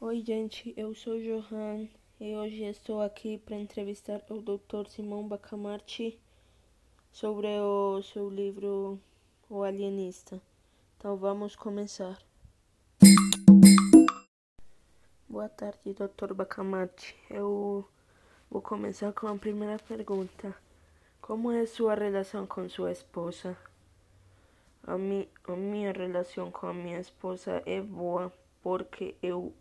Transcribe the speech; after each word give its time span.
Oi, 0.00 0.20
gente, 0.20 0.72
eu 0.76 0.94
sou 0.94 1.18
Johan 1.18 1.88
e 2.20 2.36
hoje 2.36 2.62
estou 2.62 3.02
aqui 3.02 3.38
para 3.38 3.56
entrevistar 3.56 4.22
o 4.30 4.40
Dr. 4.40 4.88
Simão 4.88 5.26
Bacamarte 5.26 6.16
sobre 7.10 7.48
o 7.58 8.00
seu 8.00 8.30
livro 8.30 9.00
O 9.50 9.64
Alienista. 9.64 10.40
Então 10.96 11.16
vamos 11.16 11.56
começar. 11.56 12.22
Boa 15.28 15.48
tarde, 15.48 15.92
Dr. 15.92 16.34
Bacamarte. 16.34 17.16
Eu 17.28 17.84
vou 18.48 18.62
começar 18.62 19.12
com 19.12 19.26
a 19.26 19.36
primeira 19.36 19.76
pergunta. 19.80 20.54
Como 21.26 21.50
é 21.50 21.64
sua 21.64 21.94
relação 21.94 22.46
com 22.46 22.68
sua 22.68 22.92
esposa? 22.92 23.56
A, 24.82 24.98
mi, 24.98 25.26
a 25.48 25.92
relação 25.98 26.50
com 26.50 26.66
a 26.66 26.74
minha 26.74 27.00
esposa 27.00 27.62
é 27.64 27.80
boa 27.80 28.30
porque 28.62 29.16
eu 29.22 29.54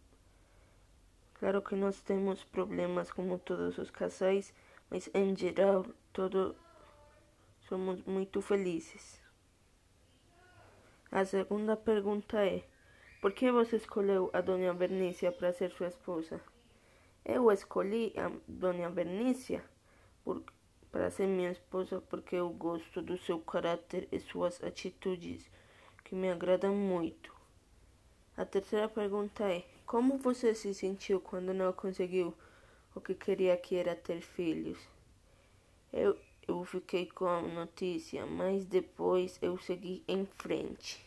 Claro 1.36 1.62
que 1.62 1.74
nós 1.74 2.02
temos 2.02 2.44
problemas 2.44 3.10
como 3.14 3.40
todos 3.40 3.78
os 3.78 3.90
casais, 3.90 4.54
mas 4.90 5.10
em 5.14 5.34
geral 5.38 5.86
todos 6.12 6.54
somos 7.62 8.04
muito 8.04 8.42
felizes. 8.42 9.22
A 11.10 11.24
segunda 11.24 11.78
pergunta 11.78 12.46
é: 12.46 12.66
por 13.22 13.32
que 13.32 13.50
você 13.50 13.78
escolheu 13.78 14.30
a 14.34 14.42
Dona 14.42 14.74
Bernícia 14.74 15.32
para 15.32 15.54
ser 15.54 15.72
sua 15.72 15.88
esposa? 15.88 16.42
Eu 17.24 17.50
escolhi 17.50 18.14
a 18.18 18.30
Dona 18.50 18.90
Bernícia 18.90 19.64
para 20.94 21.10
ser 21.10 21.26
minha 21.26 21.50
esposa 21.50 22.00
porque 22.02 22.36
eu 22.36 22.48
gosto 22.52 23.02
do 23.02 23.18
seu 23.18 23.40
caráter 23.40 24.08
e 24.12 24.20
suas 24.20 24.64
atitudes, 24.64 25.50
que 26.04 26.14
me 26.14 26.30
agradam 26.30 26.76
muito. 26.76 27.34
A 28.38 28.46
terceira 28.46 28.88
pergunta 28.88 29.44
é: 29.52 29.66
como 29.88 30.20
você 30.20 30.54
se 30.54 30.72
sentiu 30.72 31.20
quando 31.20 31.52
não 31.52 31.74
conseguiu 31.74 32.32
o 32.94 33.02
que 33.02 33.16
queria 33.16 33.58
que 33.58 33.76
era 33.76 33.96
ter 33.96 34.22
filhos? 34.22 34.78
Eu, 35.92 36.16
eu 36.48 36.64
fiquei 36.64 37.08
com 37.08 37.26
a 37.26 37.42
notícia, 37.42 38.28
mas 38.28 38.64
depois 38.64 39.40
eu 39.42 39.58
segui 39.58 40.04
em 40.08 40.28
frente. 40.28 41.04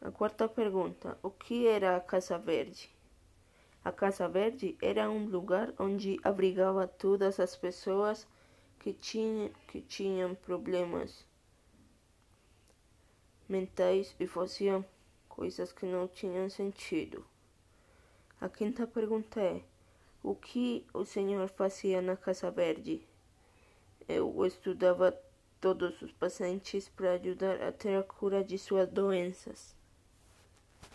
A 0.00 0.12
quarta 0.12 0.48
pergunta: 0.48 1.18
o 1.24 1.30
que 1.30 1.66
era 1.66 1.96
a 1.96 2.00
Casa 2.00 2.38
Verde? 2.38 2.88
A 3.86 3.92
Casa 3.92 4.28
Verde 4.28 4.76
era 4.82 5.08
um 5.08 5.28
lugar 5.28 5.72
onde 5.78 6.18
abrigava 6.24 6.88
todas 6.88 7.38
as 7.38 7.54
pessoas 7.54 8.26
que, 8.80 8.92
tinha, 8.92 9.48
que 9.68 9.80
tinham 9.80 10.34
problemas 10.34 11.24
mentais 13.48 14.12
e 14.18 14.26
faziam 14.26 14.84
coisas 15.28 15.72
que 15.72 15.86
não 15.86 16.08
tinham 16.08 16.50
sentido. 16.50 17.24
A 18.40 18.48
quinta 18.48 18.88
pergunta 18.88 19.40
é: 19.40 19.62
o 20.20 20.34
que 20.34 20.84
o 20.92 21.04
senhor 21.04 21.48
fazia 21.48 22.02
na 22.02 22.16
Casa 22.16 22.50
Verde? 22.50 23.06
Eu 24.08 24.44
estudava 24.44 25.16
todos 25.60 26.02
os 26.02 26.10
pacientes 26.10 26.88
para 26.88 27.12
ajudar 27.12 27.62
a 27.62 27.70
ter 27.70 27.96
a 27.96 28.02
cura 28.02 28.42
de 28.42 28.58
suas 28.58 28.88
doenças. 28.88 29.76